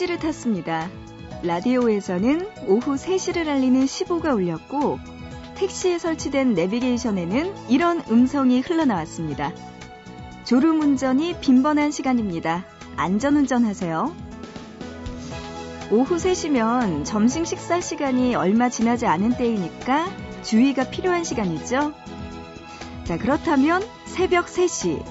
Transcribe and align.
택시를 0.00 0.18
탔습니다. 0.18 0.88
라디오에서는 1.42 2.48
오후 2.68 2.94
3시를 2.94 3.48
알리는 3.48 3.84
15가 3.84 4.34
울렸고 4.34 4.98
택시에 5.56 5.98
설치된 5.98 6.54
내비게이션에는 6.54 7.68
이런 7.68 8.02
음성이 8.10 8.60
흘러나왔습니다. 8.60 9.52
졸음 10.44 10.80
운전이 10.80 11.40
빈번한 11.40 11.90
시간입니다. 11.90 12.64
안전 12.96 13.36
운전 13.36 13.64
하세요. 13.66 14.14
오후 15.90 16.16
3시면 16.16 17.04
점심 17.04 17.44
식사 17.44 17.80
시간이 17.80 18.34
얼마 18.34 18.70
지나지 18.70 19.06
않은 19.06 19.36
때이니까 19.36 20.06
주의가 20.42 20.84
필요한 20.84 21.24
시간이죠. 21.24 21.92
자, 23.04 23.18
그렇다면 23.18 23.82
새벽 24.06 24.46
3시. 24.46 25.04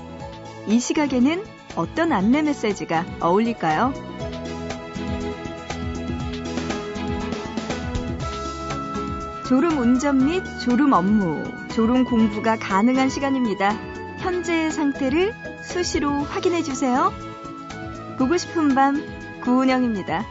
이 0.67 0.79
시각에는 0.79 1.43
어떤 1.75 2.11
안내 2.11 2.41
메시지가 2.41 3.05
어울릴까요? 3.19 4.08
졸음 9.49 9.79
운전 9.79 10.27
및 10.27 10.43
졸음 10.59 10.93
업무, 10.93 11.43
졸음 11.69 12.03
공부가 12.03 12.55
가능한 12.55 13.09
시간입니다. 13.09 13.71
현재의 14.19 14.69
상태를 14.69 15.33
수시로 15.63 16.21
확인해 16.21 16.61
주세요. 16.61 17.11
보고 18.19 18.37
싶은 18.37 18.75
밤 18.75 19.03
구은영입니다. 19.41 20.23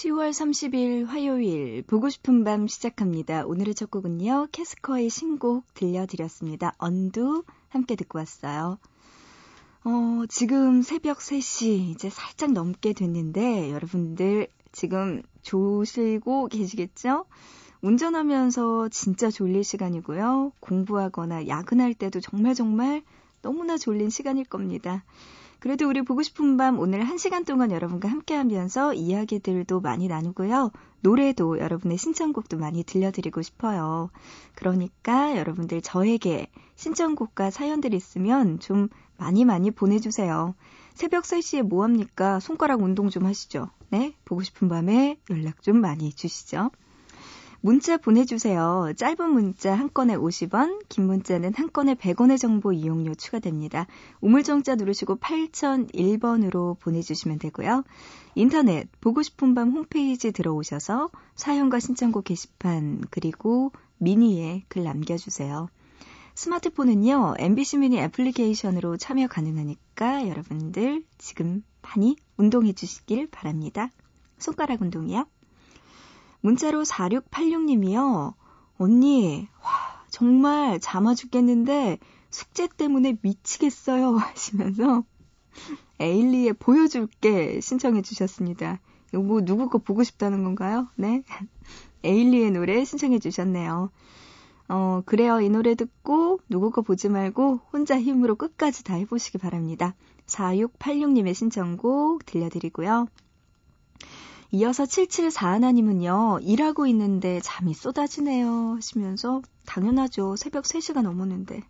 (10월 0.00 0.30
30일) 0.30 1.04
화요일 1.04 1.82
보고 1.82 2.08
싶은 2.08 2.42
밤 2.42 2.66
시작합니다. 2.66 3.44
오늘의 3.44 3.74
첫 3.74 3.90
곡은요. 3.90 4.46
캐스커의 4.50 5.10
신곡 5.10 5.74
들려드렸습니다. 5.74 6.72
언두 6.78 7.44
함께 7.68 7.96
듣고 7.96 8.18
왔어요. 8.18 8.78
어, 9.84 10.22
지금 10.30 10.80
새벽 10.80 11.18
3시 11.18 11.90
이제 11.90 12.08
살짝 12.08 12.52
넘게 12.52 12.94
됐는데 12.94 13.72
여러분들 13.72 14.48
지금 14.72 15.22
조시고 15.42 16.48
계시겠죠? 16.48 17.26
운전하면서 17.82 18.88
진짜 18.88 19.30
졸릴 19.30 19.64
시간이고요. 19.64 20.52
공부하거나 20.60 21.46
야근할 21.46 21.92
때도 21.92 22.20
정말 22.20 22.54
정말 22.54 23.02
너무나 23.42 23.76
졸린 23.76 24.08
시간일 24.08 24.46
겁니다. 24.46 25.04
그래도 25.60 25.88
우리 25.88 26.02
보고 26.02 26.22
싶은 26.22 26.56
밤 26.56 26.78
오늘 26.78 27.04
한 27.04 27.18
시간 27.18 27.44
동안 27.44 27.70
여러분과 27.70 28.08
함께 28.08 28.34
하면서 28.34 28.94
이야기들도 28.94 29.80
많이 29.80 30.08
나누고요. 30.08 30.72
노래도 31.02 31.58
여러분의 31.58 31.98
신청곡도 31.98 32.56
많이 32.56 32.82
들려드리고 32.82 33.42
싶어요. 33.42 34.10
그러니까 34.54 35.36
여러분들 35.36 35.82
저에게 35.82 36.48
신청곡과 36.76 37.50
사연들 37.50 37.92
있으면 37.92 38.58
좀 38.58 38.88
많이 39.18 39.44
많이 39.44 39.70
보내주세요. 39.70 40.54
새벽 40.94 41.24
3시에 41.24 41.62
뭐 41.62 41.84
합니까? 41.84 42.40
손가락 42.40 42.80
운동 42.80 43.10
좀 43.10 43.26
하시죠. 43.26 43.68
네? 43.90 44.14
보고 44.24 44.42
싶은 44.42 44.68
밤에 44.68 45.18
연락 45.28 45.62
좀 45.62 45.80
많이 45.80 46.12
주시죠. 46.12 46.70
문자 47.62 47.98
보내주세요. 47.98 48.92
짧은 48.96 49.30
문자 49.30 49.74
한 49.74 49.92
건에 49.92 50.16
50원, 50.16 50.80
긴 50.88 51.06
문자는 51.06 51.52
한 51.54 51.70
건에 51.70 51.94
100원의 51.94 52.38
정보 52.38 52.72
이용료 52.72 53.14
추가됩니다. 53.16 53.86
우물정자 54.22 54.76
누르시고 54.76 55.16
8001번으로 55.16 56.78
보내주시면 56.80 57.38
되고요. 57.38 57.84
인터넷 58.34 58.88
보고 59.02 59.22
싶은 59.22 59.54
밤 59.54 59.72
홈페이지 59.72 60.32
들어오셔서 60.32 61.10
사연과 61.34 61.80
신청곡 61.80 62.24
게시판 62.24 63.02
그리고 63.10 63.72
미니에 63.98 64.64
글 64.68 64.84
남겨주세요. 64.84 65.68
스마트폰은요, 66.34 67.34
MBC 67.38 67.76
미니 67.78 67.98
애플리케이션으로 67.98 68.96
참여 68.96 69.26
가능하니까 69.26 70.26
여러분들 70.28 71.04
지금 71.18 71.62
많이 71.82 72.16
운동해 72.38 72.72
주시길 72.72 73.28
바랍니다. 73.30 73.90
손가락 74.38 74.80
운동이요. 74.80 75.26
문자로 76.40 76.82
4686님이요. 76.82 78.34
언니, 78.78 79.48
와, 79.62 80.04
정말 80.10 80.80
잠아 80.80 81.14
죽겠는데 81.14 81.98
숙제 82.30 82.68
때문에 82.68 83.16
미치겠어요. 83.20 84.16
하시면서 84.16 85.04
에일리의 85.98 86.54
보여줄게 86.54 87.60
신청해 87.60 88.02
주셨습니다. 88.02 88.80
뭐 89.12 89.40
누구 89.42 89.68
거 89.68 89.78
보고 89.78 90.02
싶다는 90.02 90.44
건가요? 90.44 90.88
네. 90.96 91.22
에일리의 92.04 92.52
노래 92.52 92.84
신청해 92.84 93.18
주셨네요. 93.18 93.90
어, 94.68 95.02
그래요. 95.04 95.40
이 95.40 95.50
노래 95.50 95.74
듣고 95.74 96.40
누구 96.48 96.70
거 96.70 96.80
보지 96.82 97.08
말고 97.08 97.60
혼자 97.72 98.00
힘으로 98.00 98.36
끝까지 98.36 98.84
다 98.84 98.94
해보시기 98.94 99.38
바랍니다. 99.38 99.96
4686님의 100.26 101.34
신청곡 101.34 102.24
들려드리고요. 102.24 103.08
이어서 104.52 104.84
7741님은요, 104.84 106.40
일하고 106.42 106.86
있는데 106.88 107.40
잠이 107.40 107.72
쏟아지네요. 107.74 108.74
하시면서, 108.76 109.42
당연하죠. 109.66 110.36
새벽 110.36 110.64
3시가 110.64 111.02
넘었는데. 111.02 111.62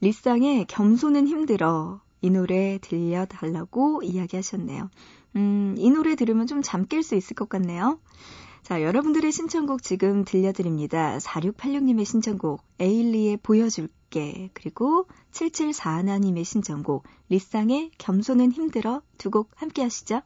리쌍의 0.00 0.66
겸손은 0.66 1.26
힘들어. 1.26 2.00
이 2.22 2.30
노래 2.30 2.78
들려달라고 2.80 4.02
이야기하셨네요. 4.02 4.88
음, 5.36 5.74
이 5.78 5.90
노래 5.90 6.14
들으면 6.14 6.46
좀 6.46 6.62
잠 6.62 6.86
깰 6.86 7.02
수 7.02 7.14
있을 7.16 7.34
것 7.34 7.48
같네요. 7.48 7.98
자, 8.62 8.82
여러분들의 8.82 9.30
신청곡 9.32 9.82
지금 9.82 10.24
들려드립니다. 10.24 11.18
4686님의 11.18 12.04
신청곡, 12.04 12.62
에일리의 12.80 13.38
보여줄게. 13.38 14.50
그리고 14.54 15.06
7741님의 15.32 16.44
신청곡, 16.44 17.04
리쌍의 17.28 17.90
겸손은 17.98 18.52
힘들어. 18.52 19.02
두 19.18 19.30
곡 19.30 19.50
함께 19.56 19.82
하시죠. 19.82 20.22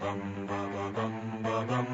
bum 0.00 0.18
bum 0.46 0.92
bum 0.94 1.42
bum 1.42 1.66
bum 1.68 1.86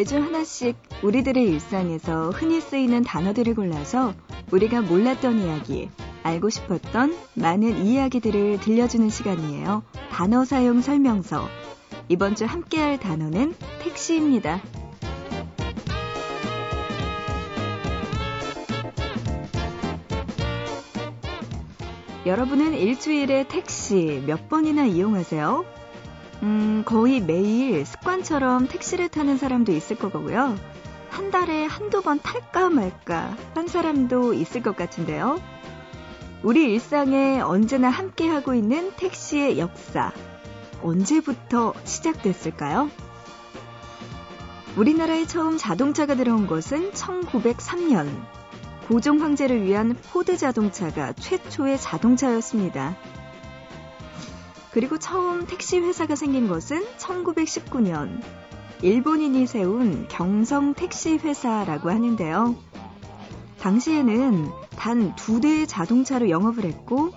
매주 0.00 0.16
하나씩 0.16 0.76
우리들의 1.02 1.44
일상에서 1.44 2.30
흔히 2.30 2.62
쓰이는 2.62 3.02
단어들을 3.02 3.54
골라서 3.54 4.14
우리가 4.50 4.80
몰랐던 4.80 5.40
이야기, 5.40 5.90
알고 6.22 6.48
싶었던 6.48 7.14
많은 7.34 7.84
이야기들을 7.84 8.60
들려주는 8.60 9.10
시간이에요. 9.10 9.82
단어 10.10 10.46
사용 10.46 10.80
설명서. 10.80 11.46
이번 12.08 12.34
주 12.34 12.46
함께할 12.46 12.98
단어는 12.98 13.54
택시입니다. 13.82 14.62
여러분은 22.24 22.72
일주일에 22.72 23.46
택시 23.48 24.22
몇 24.26 24.48
번이나 24.48 24.86
이용하세요? 24.86 25.79
음, 26.42 26.82
거의 26.86 27.20
매일 27.20 27.84
습관처럼 27.84 28.68
택시를 28.68 29.08
타는 29.08 29.36
사람도 29.36 29.72
있을 29.72 29.96
거고요. 29.96 30.56
한 31.10 31.30
달에 31.30 31.66
한두 31.66 32.02
번 32.02 32.20
탈까 32.20 32.70
말까 32.70 33.36
한 33.54 33.68
사람도 33.68 34.32
있을 34.34 34.62
것 34.62 34.76
같은데요. 34.76 35.40
우리 36.42 36.72
일상에 36.72 37.40
언제나 37.40 37.90
함께하고 37.90 38.54
있는 38.54 38.92
택시의 38.96 39.58
역사. 39.58 40.12
언제부터 40.82 41.74
시작됐을까요? 41.84 42.90
우리나라에 44.76 45.26
처음 45.26 45.58
자동차가 45.58 46.14
들어온 46.14 46.46
것은 46.46 46.92
1903년. 46.92 48.08
고종 48.88 49.20
황제를 49.20 49.62
위한 49.64 49.94
포드 50.10 50.36
자동차가 50.36 51.12
최초의 51.12 51.78
자동차였습니다. 51.78 52.96
그리고 54.72 54.98
처음 54.98 55.46
택시 55.46 55.78
회사가 55.78 56.14
생긴 56.14 56.48
것은 56.48 56.84
1919년 56.96 58.22
일본인이 58.82 59.46
세운 59.46 60.08
경성 60.08 60.74
택시 60.74 61.16
회사라고 61.16 61.90
하는데요. 61.90 62.56
당시에는 63.60 64.48
단 64.76 65.14
두 65.16 65.40
대의 65.40 65.66
자동차로 65.66 66.30
영업을 66.30 66.64
했고 66.64 67.10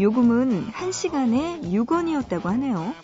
요금은 0.00 0.70
1시간에 0.70 1.62
6원이었다고 1.62 2.44
하네요. 2.44 2.94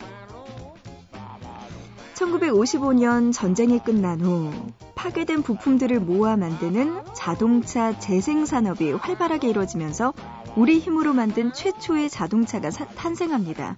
1955년 2.15 3.35
전쟁이 3.35 3.79
끝난 3.79 4.23
후 4.23 4.51
파괴된 4.95 5.43
부품들을 5.43 6.01
모아 6.01 6.37
만드는 6.37 7.03
자동차 7.15 7.99
재생산업이 7.99 8.93
활발하게 8.93 9.51
이루어지면서 9.51 10.15
우리 10.57 10.79
힘으로 10.79 11.13
만든 11.13 11.53
최초의 11.53 12.09
자동차가 12.09 12.71
사, 12.71 12.87
탄생합니다. 12.87 13.77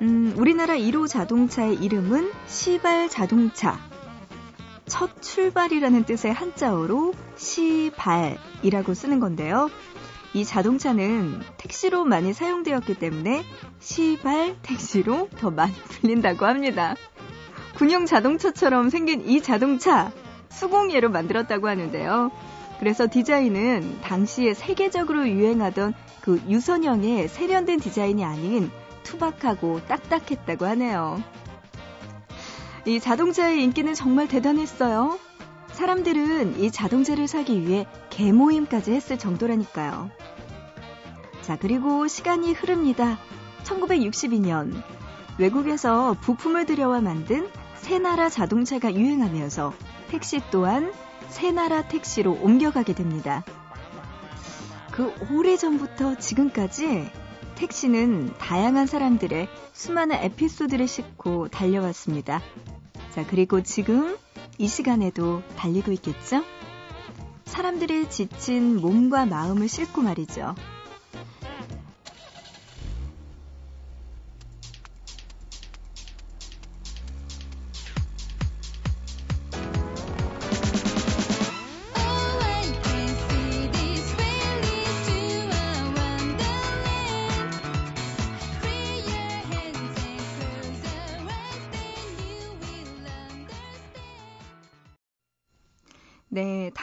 음, 0.00 0.32
우리나라 0.36 0.74
1호 0.76 1.08
자동차의 1.08 1.74
이름은 1.82 2.30
시발 2.46 3.08
자동차. 3.08 3.76
첫 4.86 5.20
출발이라는 5.20 6.04
뜻의 6.04 6.32
한자어로 6.32 7.14
시발이라고 7.34 8.94
쓰는 8.94 9.18
건데요. 9.18 9.68
이 10.34 10.44
자동차는 10.44 11.40
택시로 11.56 12.04
많이 12.04 12.32
사용되었기 12.32 12.94
때문에 12.94 13.42
시발 13.80 14.56
택시로 14.62 15.28
더 15.38 15.50
많이 15.50 15.74
불린다고 16.00 16.46
합니다. 16.46 16.94
군용 17.76 18.06
자동차처럼 18.06 18.88
생긴 18.90 19.28
이 19.28 19.42
자동차 19.42 20.12
수공예로 20.50 21.10
만들었다고 21.10 21.66
하는데요. 21.66 22.30
그래서 22.78 23.06
디자인은 23.10 24.00
당시에 24.02 24.54
세계적으로 24.54 25.28
유행하던 25.28 25.94
그 26.20 26.42
유선형의 26.48 27.28
세련된 27.28 27.80
디자인이 27.80 28.24
아닌 28.24 28.70
투박하고 29.02 29.80
딱딱했다고 29.86 30.66
하네요. 30.66 31.22
이 32.84 33.00
자동차의 33.00 33.62
인기는 33.62 33.94
정말 33.94 34.28
대단했어요. 34.28 35.18
사람들은 35.72 36.60
이 36.60 36.70
자동차를 36.70 37.28
사기 37.28 37.66
위해 37.66 37.86
개모임까지 38.10 38.92
했을 38.92 39.18
정도라니까요. 39.18 40.10
자, 41.42 41.56
그리고 41.56 42.08
시간이 42.08 42.52
흐릅니다. 42.52 43.18
1962년 43.64 44.82
외국에서 45.38 46.16
부품을 46.20 46.66
들여와 46.66 47.00
만든 47.00 47.48
새 47.76 47.98
나라 47.98 48.28
자동차가 48.28 48.94
유행하면서 48.94 49.72
택시 50.08 50.40
또한 50.50 50.92
새나라 51.28 51.86
택시로 51.86 52.32
옮겨가게 52.32 52.94
됩니다. 52.94 53.44
그 54.92 55.12
오래전부터 55.30 56.16
지금까지 56.16 57.10
택시는 57.56 58.34
다양한 58.38 58.86
사람들의 58.86 59.48
수많은 59.72 60.16
에피소드를 60.16 60.88
싣고 60.88 61.48
달려왔습니다. 61.48 62.40
자, 63.14 63.26
그리고 63.26 63.62
지금 63.62 64.16
이 64.58 64.68
시간에도 64.68 65.42
달리고 65.56 65.92
있겠죠? 65.92 66.44
사람들의 67.44 68.10
지친 68.10 68.76
몸과 68.76 69.26
마음을 69.26 69.68
싣고 69.68 70.02
말이죠. 70.02 70.54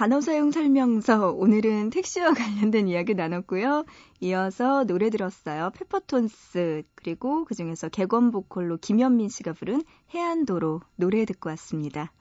단어 0.04 0.20
사용 0.20 0.52
설명서. 0.52 1.32
오늘은 1.32 1.90
택시와 1.90 2.34
관련된 2.34 2.90
이야기 2.90 3.14
나눴고요. 3.14 3.86
이어서 4.20 4.84
노래 4.84 5.10
들었어요. 5.10 5.72
페퍼톤스. 5.74 6.84
그리고 6.94 7.46
그 7.46 7.56
중에서 7.56 7.88
객원 7.88 8.32
보컬로 8.32 8.76
김현민 8.76 9.30
씨가 9.30 9.54
부른 9.54 9.82
해안도로 10.14 10.82
노래 10.98 11.24
듣고 11.24 11.48
왔습니다. 11.52 12.12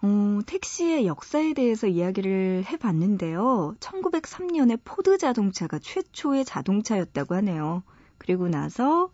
어, 0.00 0.38
택시의 0.46 1.06
역사에 1.06 1.52
대해서 1.52 1.86
이야기를 1.86 2.64
해봤는데요. 2.64 3.74
1903년에 3.80 4.80
포드 4.82 5.18
자동차가 5.18 5.78
최초의 5.78 6.46
자동차였다고 6.46 7.34
하네요. 7.34 7.82
그리고 8.16 8.48
나서 8.48 9.10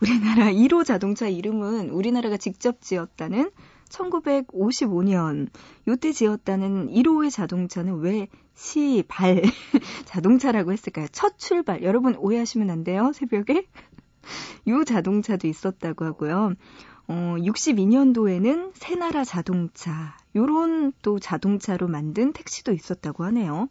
우리나라 0.00 0.52
1호 0.52 0.84
자동차 0.84 1.26
이름은 1.26 1.90
우리나라가 1.90 2.36
직접 2.36 2.80
지었다는 2.80 3.50
1955년 3.90 5.48
요때 5.88 6.12
지었다는 6.12 6.88
1호의 6.88 7.30
자동차는 7.30 8.00
왜 8.00 8.28
시발 8.54 9.42
자동차라고 10.06 10.72
했을까요? 10.72 11.06
첫 11.12 11.38
출발. 11.38 11.82
여러분 11.82 12.14
오해하시면 12.16 12.70
안 12.70 12.84
돼요. 12.84 13.12
새벽에. 13.14 13.66
요 14.68 14.84
자동차도 14.84 15.46
있었다고 15.46 16.04
하고요. 16.04 16.54
어, 17.08 17.36
62년도에는 17.38 18.72
새나라 18.74 19.22
자동차, 19.22 20.16
요런 20.34 20.92
또 21.02 21.20
자동차로 21.20 21.86
만든 21.86 22.32
택시도 22.32 22.72
있었다고 22.72 23.24
하네요. 23.24 23.68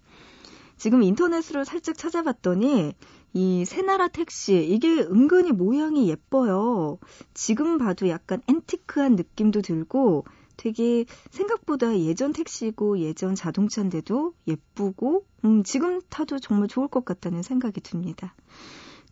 지금 0.77 1.03
인터넷으로 1.03 1.63
살짝 1.63 1.97
찾아봤더니 1.97 2.93
이 3.37 3.65
새나라 3.65 4.07
택시 4.07 4.65
이게 4.65 5.01
은근히 5.01 5.51
모양이 5.51 6.07
예뻐요. 6.07 6.97
지금 7.33 7.77
봐도 7.77 8.07
약간 8.07 8.41
앤티크한 8.47 9.17
느낌도 9.17 9.61
들고 9.61 10.23
되게 10.55 11.03
생각보다 11.31 11.99
예전 11.99 12.31
택시고 12.31 12.99
예전 12.99 13.35
자동차인데도 13.35 14.33
예쁘고 14.47 15.25
음, 15.43 15.63
지금 15.63 15.99
타도 16.09 16.39
정말 16.39 16.69
좋을 16.69 16.87
것 16.87 17.03
같다는 17.03 17.41
생각이 17.41 17.81
듭니다. 17.81 18.33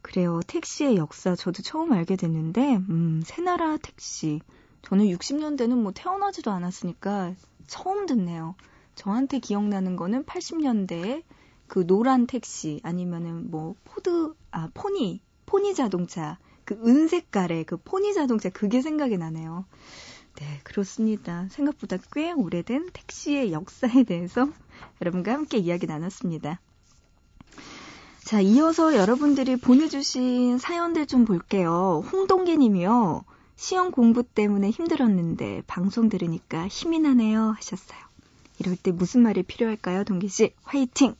그래요. 0.02 0.40
택시의 0.48 0.96
역사 0.96 1.36
저도 1.36 1.62
처음 1.62 1.92
알게 1.92 2.16
됐는데 2.16 2.78
음, 2.78 3.22
새나라 3.26 3.76
택시 3.76 4.40
저는 4.84 5.08
60년대는 5.08 5.76
뭐 5.76 5.92
태어나지도 5.92 6.50
않았으니까 6.50 7.36
처음 7.68 8.06
듣네요. 8.06 8.56
저한테 8.96 9.40
기억나는 9.40 9.98
거는 9.98 10.24
80년대에 10.24 11.24
그 11.74 11.88
노란 11.88 12.28
택시 12.28 12.80
아니면은 12.84 13.50
뭐 13.50 13.74
포드 13.84 14.36
아 14.52 14.70
포니 14.76 15.22
포니 15.48 15.74
자동차 15.74 16.38
그 16.66 16.76
은색깔의 16.76 17.64
그 17.64 17.78
포니 17.78 18.14
자동차 18.14 18.52
그게 18.52 18.84
생각이 18.84 19.18
나네요. 19.18 19.66
네, 20.36 20.60
그렇습니다. 20.64 21.48
생각보다 21.50 21.98
꽤 22.12 22.32
오래된 22.32 22.92
택시의 22.94 23.52
역사에 23.54 24.04
대해서 24.04 24.48
여러분과 25.02 25.34
함께 25.34 25.58
이야기 25.58 25.88
나눴습니다. 25.88 26.62
자, 28.24 28.40
이어서 28.40 28.96
여러분들이 28.96 29.56
보내주신 29.56 30.60
사연들 30.60 31.08
좀 31.08 31.26
볼게요. 31.26 32.04
홍동기 32.12 32.56
님이요. 32.56 33.24
시험 33.56 33.90
공부 33.90 34.22
때문에 34.22 34.70
힘들었는데 34.70 35.64
방송 35.66 36.08
들으니까 36.08 36.68
힘이 36.68 37.00
나네요 37.00 37.56
하셨어요. 37.58 37.98
이럴 38.60 38.76
때 38.76 38.92
무슨 38.92 39.24
말이 39.24 39.42
필요할까요, 39.42 40.04
동기 40.04 40.28
씨? 40.28 40.54
화이팅! 40.62 41.16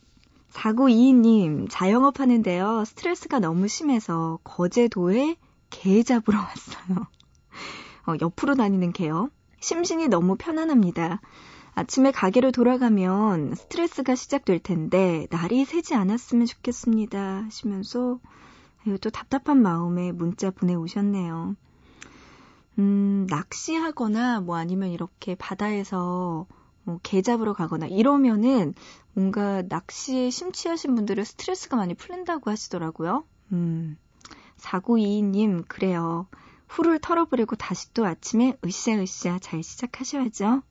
4922님, 0.54 1.68
자영업 1.70 2.20
하는데요. 2.20 2.86
스트레스가 2.86 3.40
너무 3.40 3.68
심해서 3.68 4.40
거제도에 4.44 5.38
개 5.70 6.04
잡으러 6.04 6.40
왔어요. 6.40 7.08
어, 8.08 8.14
옆으로 8.22 8.56
다니는 8.56 8.94
개요. 8.94 9.30
심신이 9.60 10.08
너무 10.08 10.36
편안합니다. 10.36 11.22
아침에 11.76 12.12
가게로 12.12 12.52
돌아가면 12.52 13.56
스트레스가 13.56 14.14
시작될 14.14 14.60
텐데 14.60 15.26
날이 15.32 15.66
새지 15.66 15.96
않았으면 15.96 16.46
좋겠습니다. 16.46 17.46
하시면서 17.46 18.20
또 19.02 19.10
답답한 19.10 19.62
마음에 19.62 20.12
문자 20.12 20.52
보내오셨네요. 20.52 21.56
음, 22.78 23.28
낚시하거나 23.30 24.42
뭐 24.42 24.58
아니면 24.58 24.90
이렇게 24.90 25.36
바다에서 25.36 26.46
뭐개 26.84 27.22
잡으러 27.22 27.54
가거나 27.54 27.88
이러면은 27.88 28.74
뭔가 29.14 29.62
낚시에 29.68 30.30
심취하신 30.30 30.96
분들은 30.96 31.24
스트레스가 31.24 31.78
많이 31.78 31.94
풀린다고 31.94 32.50
하시더라고요. 32.50 33.26
음, 33.52 33.98
4922님, 34.58 35.66
그래요. 35.68 36.28
후를 36.68 37.00
털어버리고 37.00 37.56
다시 37.56 37.94
또 37.94 38.06
아침에 38.06 38.58
으쌰으쌰 38.66 39.40
잘 39.40 39.62
시작하셔야죠. 39.62 40.64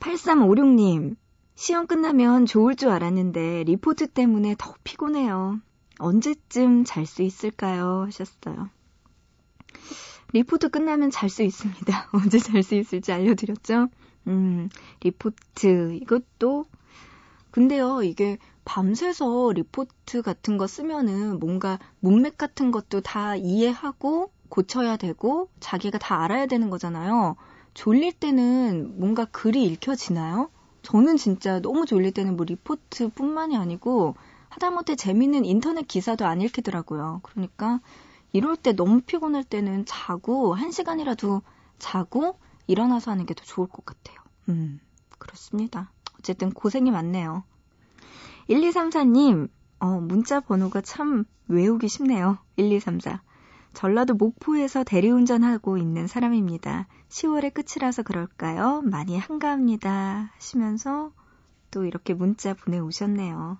8356님, 0.00 1.16
시험 1.54 1.86
끝나면 1.86 2.44
좋을 2.44 2.76
줄 2.76 2.90
알았는데 2.90 3.64
리포트 3.64 4.08
때문에 4.08 4.54
더 4.58 4.74
피곤해요. 4.84 5.60
언제쯤 5.98 6.84
잘 6.84 7.06
수 7.06 7.22
있을까요? 7.22 8.04
하셨어요. 8.06 8.68
리포트 10.32 10.68
끝나면 10.68 11.10
잘 11.10 11.30
수 11.30 11.42
있습니다. 11.42 12.10
언제 12.12 12.38
잘 12.38 12.62
수 12.62 12.74
있을지 12.74 13.12
알려드렸죠? 13.12 13.88
음, 14.26 14.68
리포트, 15.00 15.94
이것도, 15.94 16.66
근데요, 17.50 18.02
이게 18.02 18.38
밤새서 18.64 19.52
리포트 19.52 20.22
같은 20.22 20.58
거 20.58 20.66
쓰면은 20.66 21.38
뭔가 21.38 21.78
문맥 22.00 22.36
같은 22.36 22.70
것도 22.70 23.00
다 23.00 23.36
이해하고 23.36 24.30
고쳐야 24.48 24.96
되고 24.96 25.48
자기가 25.60 25.98
다 25.98 26.22
알아야 26.22 26.46
되는 26.46 26.68
거잖아요. 26.70 27.36
졸릴 27.74 28.12
때는 28.12 28.98
뭔가 28.98 29.24
글이 29.26 29.64
읽혀지나요? 29.64 30.50
저는 30.82 31.16
진짜 31.16 31.60
너무 31.60 31.86
졸릴 31.86 32.12
때는 32.12 32.36
뭐 32.36 32.44
리포트뿐만이 32.44 33.56
아니고 33.56 34.16
하다못해 34.48 34.96
재밌는 34.96 35.44
인터넷 35.44 35.86
기사도 35.86 36.26
안 36.26 36.40
읽히더라고요. 36.40 37.20
그러니까 37.22 37.80
이럴 38.32 38.56
때 38.56 38.72
너무 38.72 39.00
피곤할 39.00 39.44
때는 39.44 39.84
자고 39.86 40.54
한 40.54 40.70
시간이라도 40.70 41.42
자고 41.78 42.38
일어나서 42.66 43.10
하는 43.10 43.26
게 43.26 43.34
더 43.34 43.44
좋을 43.44 43.68
것 43.68 43.84
같아요. 43.84 44.18
음, 44.48 44.80
그렇습니다. 45.18 45.90
어쨌든 46.18 46.50
고생이 46.52 46.90
많네요. 46.90 47.44
1234님, 48.48 49.48
어, 49.80 50.00
문자 50.00 50.40
번호가 50.40 50.80
참 50.80 51.24
외우기 51.48 51.88
쉽네요. 51.88 52.38
1234. 52.56 53.22
전라도 53.74 54.14
목포에서 54.14 54.84
대리운전하고 54.84 55.76
있는 55.76 56.06
사람입니다. 56.06 56.86
10월의 57.10 57.52
끝이라서 57.52 58.02
그럴까요? 58.04 58.80
많이 58.82 59.18
한가합니다. 59.18 60.30
하시면서 60.34 61.12
또 61.70 61.84
이렇게 61.84 62.14
문자 62.14 62.54
보내오셨네요. 62.54 63.58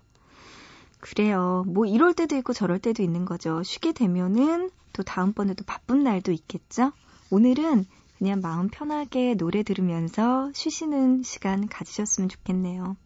그래요. 1.00 1.64
뭐 1.66 1.84
이럴 1.84 2.14
때도 2.14 2.34
있고 2.36 2.52
저럴 2.54 2.78
때도 2.78 3.02
있는 3.02 3.26
거죠. 3.26 3.62
쉬게 3.62 3.92
되면은 3.92 4.70
또 4.94 5.02
다음번에도 5.02 5.64
바쁜 5.66 6.02
날도 6.02 6.32
있겠죠? 6.32 6.92
오늘은 7.30 7.84
그냥 8.18 8.40
마음 8.40 8.68
편하게 8.68 9.34
노래 9.34 9.62
들으면서 9.62 10.50
쉬시는 10.54 11.22
시간 11.22 11.68
가지셨으면 11.68 12.28
좋겠네요. 12.28 12.96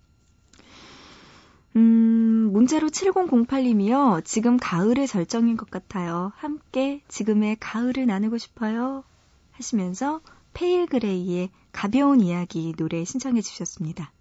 음, 1.77 2.51
문자로 2.53 2.89
7008님이요. 2.89 4.25
지금 4.25 4.57
가을의 4.57 5.07
절정인 5.07 5.57
것 5.57 5.71
같아요. 5.71 6.33
함께 6.37 7.03
지금의 7.09 7.57
가을을 7.61 8.07
나누고 8.07 8.39
싶어요. 8.39 9.05
하시면서 9.53 10.21
페일 10.53 10.87
그레이의 10.87 11.51
가벼운 11.73 12.21
이야기 12.21 12.73
노래 12.77 13.05
신청해 13.05 13.41
주셨습니다. 13.41 14.13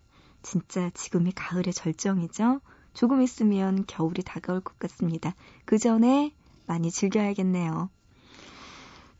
진짜 0.43 0.89
지금이 0.93 1.31
가을의 1.33 1.73
절정이죠. 1.73 2.61
조금 2.93 3.21
있으면 3.21 3.85
겨울이 3.87 4.23
다가올 4.23 4.61
것 4.61 4.77
같습니다. 4.79 5.35
그 5.65 5.77
전에 5.77 6.33
많이 6.67 6.91
즐겨야겠네요. 6.91 7.89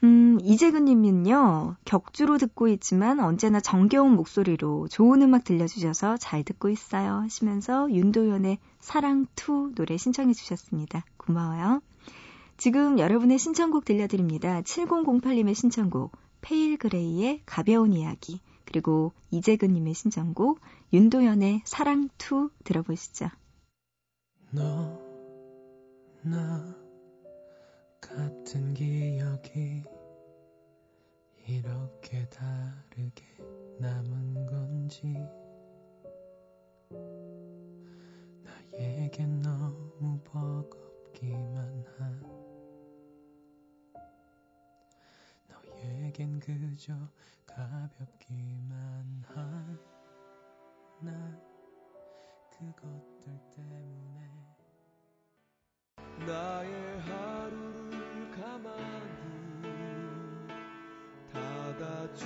음, 0.04 0.38
이재근 0.42 0.86
님은요, 0.86 1.76
격주로 1.84 2.38
듣고 2.38 2.70
있지만 2.70 3.20
언제나 3.20 3.60
정겨운 3.60 4.16
목소리로 4.16 4.88
좋은 4.88 5.22
음악 5.22 5.44
들려주셔서 5.44 6.18
잘 6.18 6.44
듣고 6.44 6.70
있어요. 6.70 7.16
하시면서 7.16 7.92
윤도현의 7.92 8.60
사랑2 8.80 9.76
노래 9.76 9.98
신청해 9.98 10.34
주셨습니다. 10.34 11.04
고마워요. 11.18 11.82
지금 12.56 12.98
여러분의 12.98 13.40
신청곡 13.40 13.84
들려드립니다. 13.84 14.62
7008님의 14.62 15.54
신청곡, 15.54 16.14
페일 16.42 16.78
그레이의 16.78 17.42
가벼운 17.46 17.92
이야기, 17.92 18.40
그리고 18.64 19.12
이재근 19.32 19.74
님의 19.74 19.96
신청곡, 19.96 20.62
윤도현의 20.94 21.64
사랑2 21.66 22.52
들어보시죠. 22.64 23.30
너, 24.52 24.98
나, 26.24 26.79
같은 28.02 28.74
기억이 28.74 29.84
이렇게 31.48 32.28
다르게 32.30 33.38
남은 33.80 34.46
건지 34.46 35.16
나에겐 38.44 39.42
너무 39.42 40.20
버겁기만 40.24 41.86
한 41.98 42.24
너에겐 45.48 46.40
그저 46.40 46.94
가볍기만 47.46 49.24
한 49.28 50.00
난 51.02 51.40
그것들 52.52 53.40
때문에 53.56 54.30
나의 56.28 57.00
하루를 57.00 57.89
가만히 58.40 59.68
닫아주 61.34 62.26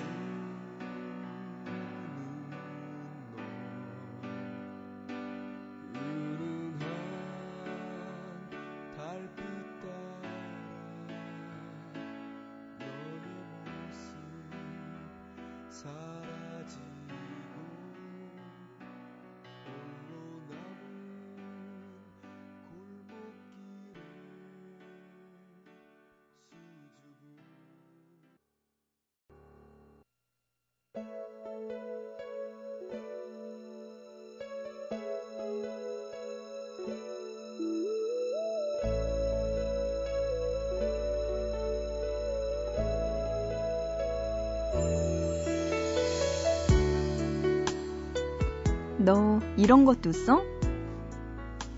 이런 49.58 49.86
것도 49.86 50.12
써? 50.12 50.44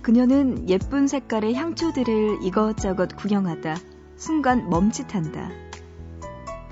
그녀는 0.01 0.69
예쁜 0.69 1.07
색깔의 1.07 1.55
향초들을 1.55 2.39
이것저것 2.43 3.15
구경하다 3.15 3.75
순간 4.15 4.69
멈칫한다. 4.69 5.49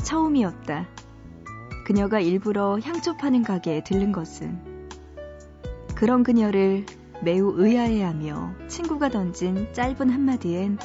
처음이었다. 0.03 0.87
그녀가 1.85 2.19
일부러 2.19 2.79
향초 2.79 3.17
파는 3.17 3.43
가게에 3.43 3.83
들른 3.83 4.11
것은 4.11 4.87
그런 5.95 6.23
그녀를 6.23 6.85
매우 7.21 7.53
의아해하며 7.55 8.67
친구가 8.67 9.09
던진 9.09 9.67
짧은 9.73 10.09
한마디엔 10.09 10.77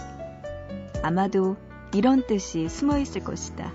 아마도 1.02 1.56
이런 1.94 2.26
뜻이 2.26 2.68
숨어 2.68 2.98
있을 2.98 3.22
것이다. 3.22 3.72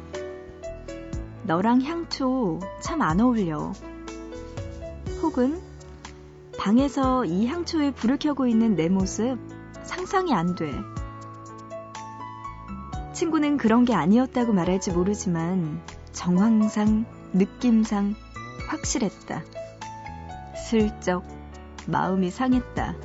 너랑 1.45 1.81
향초 1.81 2.59
참 2.81 3.01
안 3.01 3.19
어울려. 3.19 3.71
혹은 5.21 5.59
방에서 6.63 7.25
이 7.25 7.45
향초에 7.45 7.91
불을 7.91 8.17
켜고 8.19 8.47
있는 8.47 8.77
내 8.77 8.87
모습 8.87 9.37
상상이 9.83 10.33
안 10.33 10.55
돼. 10.55 10.71
친구는 13.11 13.57
그런 13.57 13.83
게 13.83 13.93
아니었다고 13.93 14.53
말할지 14.53 14.91
모르지만 14.91 15.81
정황상, 16.13 17.05
느낌상 17.33 18.15
확실했다. 18.69 19.43
슬쩍 20.55 21.25
마음이 21.85 22.31
상했다. 22.31 22.95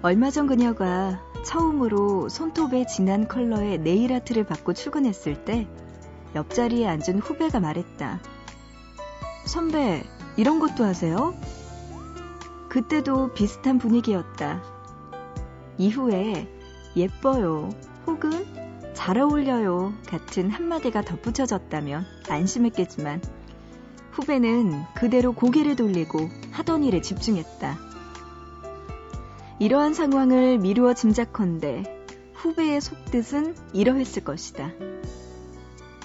얼마 0.00 0.30
전 0.30 0.46
그녀가 0.46 1.22
처음으로 1.44 2.30
손톱의 2.30 2.86
진한 2.86 3.28
컬러의 3.28 3.76
네일 3.80 4.14
아트를 4.14 4.44
받고 4.44 4.72
출근했을 4.72 5.44
때 5.44 5.68
옆자리에 6.34 6.88
앉은 6.88 7.18
후배가 7.18 7.60
말했다. 7.60 8.20
선배, 9.44 10.02
이런 10.36 10.58
것도 10.58 10.84
하세요? 10.84 11.34
그때도 12.68 13.32
비슷한 13.34 13.78
분위기였다. 13.78 14.62
이후에 15.78 16.48
예뻐요 16.96 17.70
혹은 18.06 18.46
잘 18.94 19.18
어울려요 19.18 19.92
같은 20.06 20.50
한마디가 20.50 21.02
덧붙여졌다면 21.02 22.04
안심했겠지만 22.28 23.20
후배는 24.12 24.84
그대로 24.94 25.32
고개를 25.32 25.76
돌리고 25.76 26.28
하던 26.52 26.84
일에 26.84 27.00
집중했다. 27.00 27.78
이러한 29.58 29.94
상황을 29.94 30.58
미루어 30.58 30.94
짐작컨대 30.94 31.84
후배의 32.34 32.80
속뜻은 32.80 33.54
이러했을 33.72 34.24
것이다. 34.24 34.70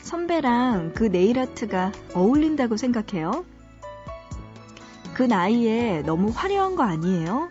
선배랑 0.01 0.93
그 0.93 1.11
네일 1.11 1.39
아트가 1.39 1.91
어울린다고 2.13 2.77
생각해요? 2.77 3.45
그 5.17 5.23
나이에 5.23 6.03
너무 6.03 6.29
화려한 6.29 6.75
거 6.75 6.83
아니에요? 6.83 7.49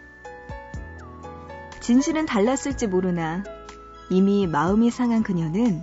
진실은 1.81 2.25
달랐을지 2.25 2.87
모르나 2.87 3.43
이미 4.09 4.47
마음이 4.47 4.93
상한 4.93 5.25
그녀는 5.25 5.83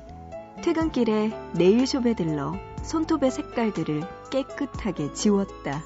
퇴근길에 0.64 1.38
네일숍에 1.56 2.14
들러 2.16 2.56
손톱의 2.84 3.32
색깔들을 3.32 4.02
깨끗하게 4.30 5.12
지웠다. 5.12 5.84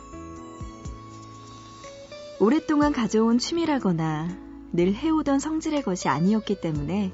오랫동안 2.39 2.93
가져온 2.93 3.39
취미라거나 3.39 4.27
늘 4.73 4.93
해오던 4.93 5.39
성질의 5.39 5.81
것이 5.81 6.09
아니었기 6.09 6.61
때문에 6.61 7.11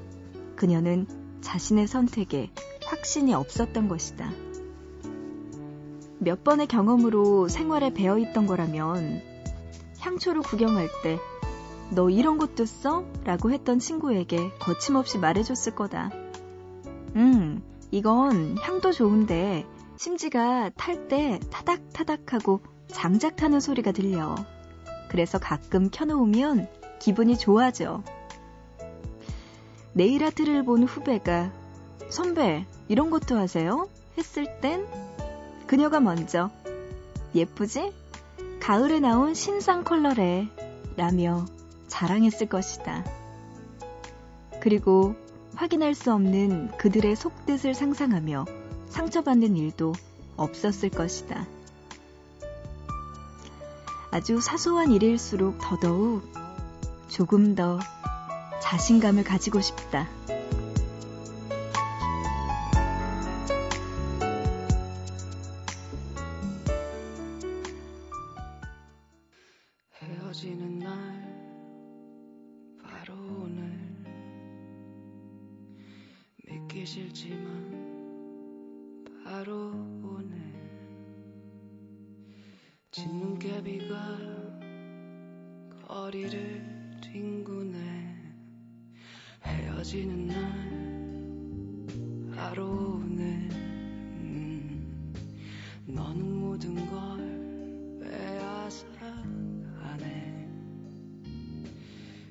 그녀는 0.56 1.06
자신의 1.40 1.86
선택에 1.86 2.50
확신이 2.84 3.32
없었던 3.32 3.88
것이다. 3.88 4.43
몇 6.24 6.42
번의 6.42 6.66
경험으로 6.66 7.48
생활에 7.48 7.92
배어 7.92 8.18
있던 8.18 8.46
거라면 8.46 9.22
향초를 10.00 10.42
구경할 10.42 10.88
때 11.02 11.18
너 11.90 12.10
이런 12.10 12.38
것도 12.38 12.64
써? 12.64 13.04
라고 13.24 13.50
했던 13.52 13.78
친구에게 13.78 14.50
거침없이 14.58 15.18
말해줬을 15.18 15.74
거다. 15.74 16.10
음, 17.16 17.62
이건 17.90 18.56
향도 18.58 18.92
좋은데 18.92 19.66
심지가 19.96 20.70
탈 20.70 21.08
때 21.08 21.38
타닥타닥하고 21.50 22.60
장작 22.88 23.36
타는 23.36 23.60
소리가 23.60 23.92
들려. 23.92 24.34
그래서 25.08 25.38
가끔 25.38 25.90
켜놓으면 25.90 26.68
기분이 26.98 27.38
좋아져. 27.38 28.02
네일 29.92 30.24
아트를 30.24 30.64
본 30.64 30.82
후배가 30.82 31.52
선배, 32.08 32.66
이런 32.88 33.10
것도 33.10 33.36
하세요? 33.36 33.88
했을 34.18 34.60
땐 34.60 34.84
그녀가 35.66 36.00
먼저 36.00 36.50
예쁘지? 37.34 37.92
가을에 38.60 39.00
나온 39.00 39.34
신상 39.34 39.84
컬러래 39.84 40.48
라며 40.96 41.46
자랑했을 41.88 42.48
것이다. 42.48 43.04
그리고 44.60 45.14
확인할 45.54 45.94
수 45.94 46.12
없는 46.12 46.72
그들의 46.78 47.16
속뜻을 47.16 47.74
상상하며 47.74 48.46
상처받는 48.88 49.56
일도 49.56 49.92
없었을 50.36 50.90
것이다. 50.90 51.46
아주 54.10 54.40
사소한 54.40 54.92
일일수록 54.92 55.58
더더욱 55.60 56.22
조금 57.08 57.54
더 57.54 57.78
자신감을 58.62 59.24
가지고 59.24 59.60
싶다. 59.60 60.08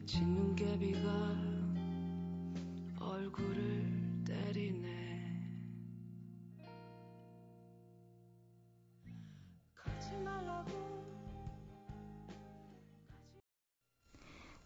진눈깨비가 0.05 1.09
얼굴을 2.99 4.23
때리네 4.25 4.93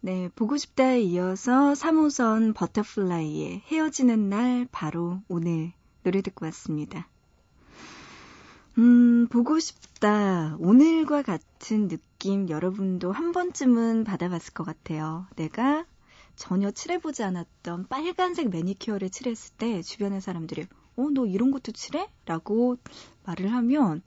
네, 0.00 0.28
보고 0.34 0.56
싶다에 0.56 1.00
이어서 1.02 1.72
3호선 1.72 2.54
버터플라이의 2.54 3.62
헤어지는 3.66 4.28
날 4.28 4.66
바로 4.70 5.20
오늘 5.28 5.72
노래 6.02 6.22
듣고 6.22 6.46
왔습니다. 6.46 7.08
음, 8.78 9.26
보고 9.28 9.58
싶다. 9.58 10.56
오늘과 10.60 11.22
같은 11.22 11.88
느낌 11.88 12.07
여러분도 12.26 13.12
한 13.12 13.30
번쯤은 13.30 14.02
받아봤을 14.02 14.52
것 14.52 14.64
같아요. 14.64 15.28
내가 15.36 15.86
전혀 16.34 16.72
칠해보지 16.72 17.22
않았던 17.22 17.86
빨간색 17.86 18.48
매니큐어를 18.50 19.10
칠했을 19.10 19.54
때 19.56 19.82
주변의 19.82 20.20
사람들이 20.20 20.66
어, 20.96 21.08
너 21.14 21.26
이런 21.26 21.52
것도 21.52 21.70
칠해? 21.70 22.08
라고 22.26 22.76
말을 23.24 23.52
하면 23.52 24.02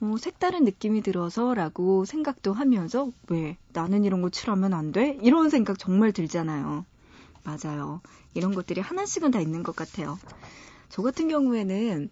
어, 0.00 0.14
색다른 0.18 0.64
느낌이 0.64 1.02
들어서 1.02 1.52
라고 1.52 2.06
생각도 2.06 2.54
하면서 2.54 3.12
왜 3.28 3.58
나는 3.74 4.04
이런 4.04 4.22
거 4.22 4.30
칠하면 4.30 4.72
안 4.72 4.90
돼? 4.90 5.18
이런 5.20 5.50
생각 5.50 5.78
정말 5.78 6.12
들잖아요. 6.12 6.86
맞아요. 7.44 8.00
이런 8.32 8.54
것들이 8.54 8.80
하나씩은 8.80 9.32
다 9.32 9.40
있는 9.40 9.62
것 9.62 9.76
같아요. 9.76 10.18
저 10.88 11.02
같은 11.02 11.28
경우에는 11.28 12.08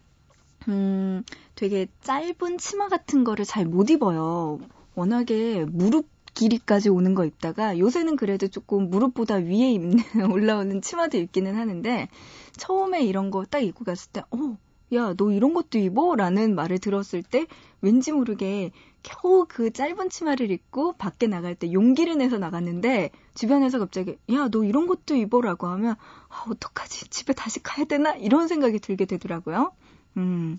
음, 0.69 1.23
되게 1.55 1.87
짧은 2.03 2.59
치마 2.59 2.89
같은 2.89 3.25
거를 3.25 3.47
잘 3.47 3.65
못 3.65 3.89
입어요. 3.89 4.59
워낙에 4.99 5.65
무릎 5.65 6.09
길이까지 6.35 6.89
오는 6.89 7.15
거 7.15 7.25
입다가 7.25 7.79
요새는 7.79 8.17
그래도 8.17 8.49
조금 8.49 8.91
무릎보다 8.91 9.37
위에 9.37 9.73
입는 9.73 9.97
올라오는 10.33 10.81
치마도 10.83 11.19
입기는 11.19 11.55
하는데 11.55 12.09
처음에 12.57 13.03
이런 13.05 13.31
거 13.31 13.45
딱 13.45 13.61
입고 13.61 13.85
갔을 13.85 14.11
때 14.13 14.23
어, 14.31 14.57
야, 14.95 15.15
너 15.17 15.31
이런 15.33 15.55
것도 15.55 15.79
입어? 15.79 16.17
라는 16.17 16.55
말을 16.55 16.79
들었을 16.79 17.23
때 17.23 17.47
왠지 17.81 18.11
모르게 18.13 18.73
겨우 19.03 19.47
그 19.49 19.73
짧은 19.73 20.11
치마를 20.11 20.51
입고 20.51 20.95
밖에 20.95 21.27
나갈 21.27 21.55
때 21.55 21.73
용기를 21.73 22.19
내서 22.19 22.39
나갔는데 22.39 23.11
주변에서 23.35 23.79
갑자기 23.79 24.17
야, 24.33 24.49
너 24.51 24.65
이런 24.65 24.87
것도 24.87 25.15
입어? 25.15 25.41
라고 25.41 25.67
하면 25.69 25.95
아, 26.29 26.45
어떡하지? 26.51 27.09
집에 27.11 27.33
다시 27.33 27.63
가야 27.63 27.85
되나? 27.85 28.15
이런 28.17 28.49
생각이 28.49 28.81
들게 28.81 29.05
되더라고요. 29.05 29.73
음, 30.17 30.59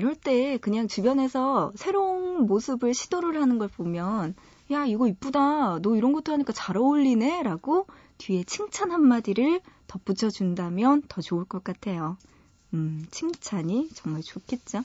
이럴 0.00 0.14
때 0.14 0.56
그냥 0.56 0.88
주변에서 0.88 1.72
새로운 1.76 2.46
모습을 2.46 2.94
시도를 2.94 3.38
하는 3.38 3.58
걸 3.58 3.68
보면 3.68 4.34
야, 4.72 4.86
이거 4.86 5.06
이쁘다. 5.06 5.80
너 5.82 5.94
이런 5.94 6.12
것도 6.14 6.32
하니까 6.32 6.54
잘 6.54 6.78
어울리네? 6.78 7.42
라고 7.42 7.86
뒤에 8.16 8.44
칭찬 8.44 8.92
한마디를 8.92 9.60
덧붙여 9.88 10.30
준다면 10.30 11.02
더 11.08 11.20
좋을 11.20 11.44
것 11.44 11.62
같아요. 11.62 12.16
음, 12.72 13.04
칭찬이 13.10 13.90
정말 13.92 14.22
좋겠죠? 14.22 14.84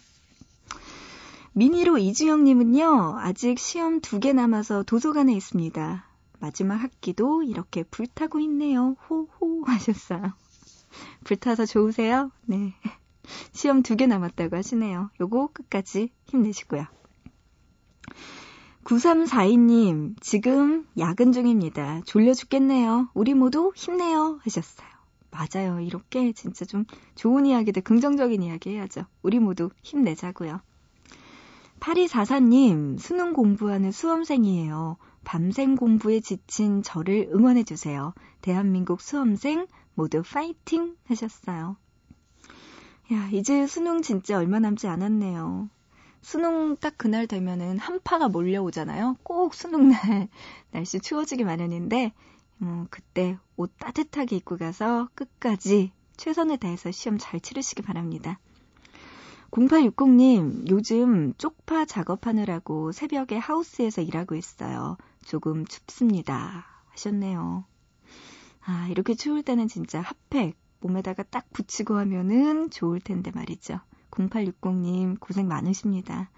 미니로 1.54 1.98
이주영님은요, 1.98 3.16
아직 3.20 3.58
시험 3.58 4.02
두 4.02 4.20
개 4.20 4.34
남아서 4.34 4.84
도서관에 4.84 5.34
있습니다. 5.34 6.06
마지막 6.42 6.76
학기도 6.76 7.42
이렇게 7.44 7.84
불타고 7.84 8.42
있네요. 8.42 8.98
호호 9.10 9.64
하셨어요. 9.66 10.34
불타서 11.24 11.66
좋으세요? 11.66 12.32
네. 12.48 12.74
시험 13.52 13.82
두 13.84 13.96
개 13.96 14.08
남았다고 14.08 14.56
하시네요. 14.56 15.10
요거 15.22 15.50
끝까지 15.54 16.10
힘내시고요. 16.26 16.86
9342님, 18.84 20.16
지금 20.22 20.86
야근 21.00 21.32
중입니다. 21.32 22.02
졸려 22.06 22.34
죽겠네요. 22.34 23.10
우리 23.14 23.34
모두 23.34 23.72
힘내요. 23.76 24.40
하셨어요. 24.44 24.88
맞아요. 25.32 25.80
이렇게 25.80 26.32
진짜 26.34 26.66
좀 26.66 26.86
좋은 27.16 27.46
이야기들, 27.46 27.82
긍정적인 27.82 28.44
이야기 28.44 28.70
해야죠. 28.72 29.06
우리 29.24 29.40
모두 29.40 29.70
힘내자고요. 29.82 30.62
8244님, 31.80 33.00
수능 33.00 33.34
공부하는 33.34 33.92
수험생이에요. 33.92 34.98
밤샘 35.24 35.76
공부에 35.76 36.20
지친 36.20 36.84
저를 36.84 37.30
응원해주세요. 37.34 38.14
대한민국 38.42 39.02
수험생 39.02 39.66
모두 39.96 40.22
파이팅! 40.22 40.96
하셨어요. 41.08 41.78
야, 43.14 43.30
이제 43.32 43.68
수능 43.68 44.02
진짜 44.02 44.38
얼마 44.38 44.60
남지 44.60 44.88
않았네요. 44.88 45.70
수능 46.22 46.76
딱 46.78 46.96
그날 46.98 47.28
되면은 47.28 47.78
한파가 47.78 48.30
몰려오잖아요. 48.30 49.18
꼭 49.22 49.54
수능 49.54 49.90
날 49.90 50.28
날씨 50.72 51.00
추워지기 51.00 51.44
마련인데, 51.44 52.14
음, 52.64 52.88
그때 52.90 53.38
옷 53.58 53.72
따뜻하게 53.78 54.38
입고 54.38 54.58
가서 54.58 55.08
끝까지 55.14 55.92
최선을 56.18 56.58
다해서 56.58 56.90
시험 56.90 57.20
잘 57.20 57.40
치르시기 57.40 57.84
바랍니다. 57.84 58.40
0860님, 59.52 60.70
요즘 60.70 61.34
쪽파 61.38 61.86
작업하느라고 61.86 62.92
새벽에 62.92 63.38
하우스에서 63.38 64.02
일하고 64.02 64.34
있어요. 64.34 64.98
조금 65.24 65.66
춥습니다. 65.66 66.66
하셨네요. 66.90 67.66
아, 68.66 68.88
이렇게 68.90 69.14
추울 69.14 69.44
때는 69.44 69.68
진짜 69.68 70.02
핫팩 70.02 70.58
몸에다가 70.80 71.24
딱 71.24 71.50
붙이고 71.52 71.98
하면은 71.98 72.70
좋을 72.70 73.00
텐데 73.00 73.32
말이죠. 73.34 73.80
0860님, 74.12 75.20
고생 75.20 75.48
많으십니다. 75.48 76.30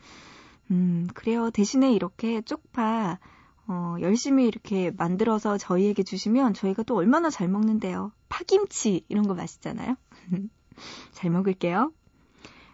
음, 0.72 1.08
그래요. 1.14 1.50
대신에 1.52 1.92
이렇게 1.94 2.42
쪽파, 2.42 3.20
어, 3.68 3.96
열심히 4.02 4.48
이렇게 4.48 4.92
만들어서 4.92 5.58
저희에게 5.58 6.04
주시면 6.04 6.54
저희가 6.54 6.84
또 6.84 6.96
얼마나 6.96 7.30
잘 7.30 7.48
먹는데요. 7.48 8.12
파김치, 8.30 9.06
이런 9.10 9.28
거 9.28 9.34
맛있잖아요. 9.34 9.96
잘 11.12 11.32
먹을게요. 11.32 11.92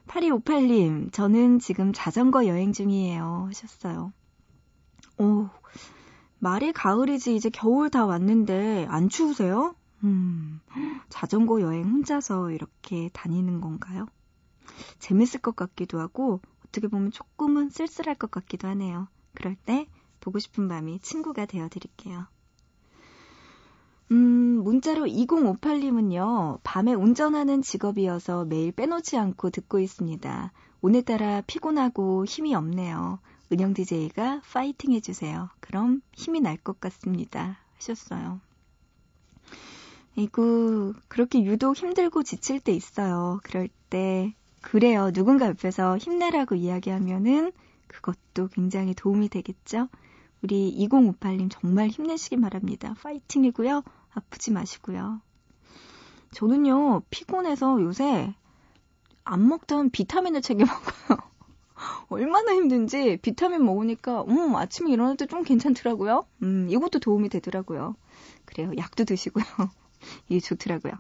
8258님, 0.08 1.12
저는 1.12 1.60
지금 1.60 1.92
자전거 1.94 2.46
여행 2.48 2.74
중이에요. 2.74 3.46
하셨어요. 3.48 4.12
오, 5.18 5.48
말이 6.40 6.74
가을이지 6.74 7.36
이제 7.36 7.50
겨울 7.50 7.90
다 7.90 8.06
왔는데 8.06 8.86
안 8.90 9.08
추우세요? 9.08 9.76
음, 10.04 10.60
자전거 11.10 11.62
여행 11.62 11.86
혼자서 11.90 12.52
이렇게 12.52 13.10
다니는 13.14 13.62
건가요? 13.62 14.06
재밌을 15.00 15.42
것 15.42 15.56
같기도 15.56 16.00
하고 16.00 16.42
어떻게 16.66 16.88
보면 16.88 17.12
조금은 17.12 17.70
쓸쓸할 17.70 18.16
것 18.16 18.32
같기도 18.32 18.68
하네요. 18.70 19.08
그럴 19.34 19.56
때 19.56 19.88
보고 20.20 20.40
싶은 20.40 20.68
밤이 20.68 21.00
친구가 21.00 21.46
되어 21.46 21.70
드릴게요. 21.70 22.28
음, 24.12 24.62
문자로 24.64 25.06
2058님은요, 25.06 26.60
밤에 26.64 26.94
운전하는 26.94 27.62
직업이어서 27.62 28.46
매일 28.46 28.72
빼놓지 28.72 29.18
않고 29.18 29.50
듣고 29.50 29.80
있습니다. 29.80 30.52
오늘따라 30.82 31.42
피곤하고 31.42 32.26
힘이 32.26 32.54
없네요. 32.56 33.20
은영 33.52 33.74
DJ가 33.74 34.42
파이팅 34.52 34.94
해주세요. 34.94 35.50
그럼 35.60 36.02
힘이 36.14 36.42
날 36.42 36.58
것 36.58 36.80
같습니다. 36.80 37.58
하셨어요. 37.78 38.40
이거, 40.16 40.94
그렇게 41.08 41.44
유독 41.44 41.76
힘들고 41.78 42.24
지칠 42.24 42.60
때 42.60 42.72
있어요. 42.72 43.40
그럴 43.44 43.68
때, 43.90 44.34
그래요. 44.62 45.12
누군가 45.12 45.48
옆에서 45.48 45.98
힘내라고 45.98 46.56
이야기하면은 46.56 47.52
그것도 47.88 48.48
굉장히 48.54 48.94
도움이 48.94 49.30
되겠죠? 49.30 49.88
우리 50.42 50.76
2058님 50.88 51.50
정말 51.52 51.88
힘내시기 51.90 52.38
바랍니다. 52.40 52.94
파이팅이고요. 53.02 53.84
아프지 54.14 54.52
마시고요. 54.52 55.22
저는요, 56.32 57.02
피곤해서 57.10 57.82
요새 57.82 58.34
안 59.24 59.48
먹던 59.48 59.90
비타민을 59.92 60.42
챙겨 60.42 60.66
먹어요. 60.66 61.20
얼마나 62.10 62.54
힘든지 62.54 63.18
비타민 63.22 63.64
먹으니까, 63.66 64.24
음, 64.28 64.56
아침에 64.56 64.92
일어날 64.92 65.18
때 65.18 65.26
좀 65.28 65.44
괜찮더라고요. 65.44 66.26
음, 66.44 66.68
이것도 66.70 67.00
도움이 67.00 67.30
되더라고요. 67.30 67.96
그래요. 68.46 68.72
약도 68.78 69.06
드시고요. 69.06 69.44
이게 70.28 70.40
좋더라고요. 70.40 70.94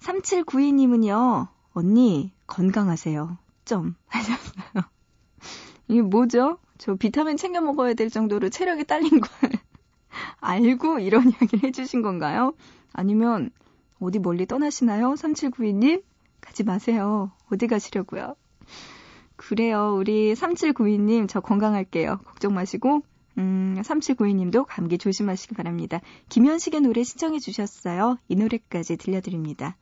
3792님은요, 0.00 1.48
언니, 1.72 2.32
건강하세요. 2.46 3.38
점. 3.64 3.94
하셨어요. 4.06 4.84
이게 5.88 6.02
뭐죠? 6.02 6.58
저 6.78 6.94
비타민 6.94 7.36
챙겨 7.36 7.60
먹어야 7.60 7.94
될 7.94 8.10
정도로 8.10 8.50
체력이 8.50 8.84
딸린 8.84 9.20
걸 9.20 9.50
알고 10.40 10.98
이런 10.98 11.30
이야기를 11.30 11.64
해주신 11.64 12.02
건가요? 12.02 12.52
아니면 12.92 13.50
어디 14.00 14.18
멀리 14.18 14.46
떠나시나요? 14.46 15.14
3792님? 15.14 16.02
가지 16.40 16.62
마세요. 16.62 17.32
어디 17.50 17.66
가시려고요? 17.66 18.36
그래요. 19.36 19.96
우리 19.98 20.34
3792님, 20.34 21.28
저 21.28 21.40
건강할게요. 21.40 22.18
걱정 22.24 22.54
마시고, 22.54 23.02
음, 23.38 23.76
3792님도 23.82 24.64
감기 24.68 24.98
조심하시기 24.98 25.54
바랍니다. 25.54 26.00
김현식의 26.28 26.80
노래 26.82 27.02
신청해 27.02 27.38
주셨어요. 27.38 28.18
이 28.28 28.36
노래까지 28.36 28.96
들려드립니다. 28.96 29.76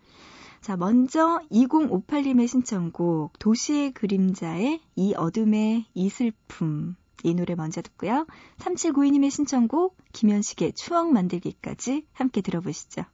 자, 0.61 0.77
먼저 0.77 1.41
2058님의 1.51 2.47
신청곡 2.47 3.39
도시의 3.39 3.93
그림자의 3.93 4.81
이 4.95 5.15
어둠의 5.15 5.87
이 5.93 6.09
슬픔 6.09 6.95
이 7.25 7.35
노래 7.35 7.55
먼저 7.55 7.83
듣고요. 7.83 8.27
3792님의 8.59 9.31
신청곡 9.31 9.97
김현식의 10.13 10.75
추억 10.75 11.13
만들기까지 11.13 12.07
함께 12.13 12.41
들어보시죠. 12.41 13.05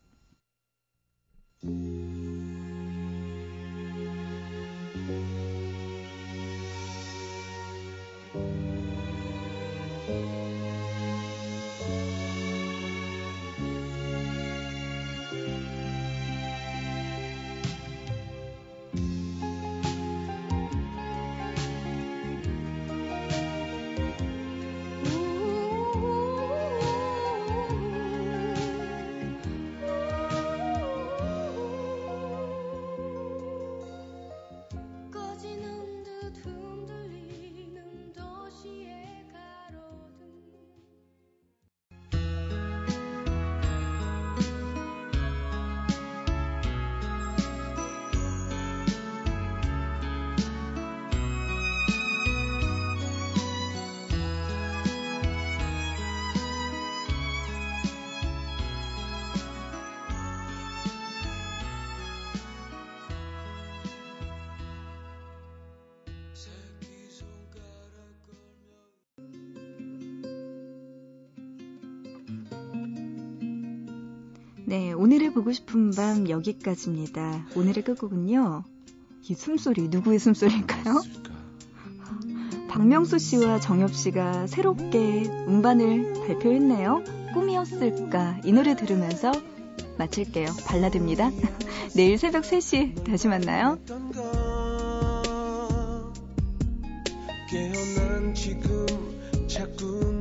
네, 74.68 74.92
오늘의 74.92 75.32
보고 75.32 75.50
싶은 75.50 75.92
밤 75.92 76.28
여기까지입니다. 76.28 77.46
오늘의 77.56 77.84
끝곡은요. 77.84 78.64
이 79.30 79.34
숨소리, 79.34 79.88
누구의 79.88 80.18
숨소리일까요? 80.18 81.00
박명수 82.68 83.16
씨와 83.16 83.60
정엽 83.60 83.94
씨가 83.94 84.46
새롭게 84.46 85.24
음반을 85.48 86.26
발표했네요. 86.26 87.02
꿈이었을까? 87.32 88.42
이 88.44 88.52
노래 88.52 88.76
들으면서 88.76 89.32
마칠게요. 89.96 90.48
발라드입니다. 90.66 91.30
내일 91.96 92.18
새벽 92.18 92.42
3시 92.42 93.04
다시 93.04 93.26
만나요. 93.26 93.78
깨어난 97.48 98.34
지금 98.34 98.86
자꾸 99.46 100.17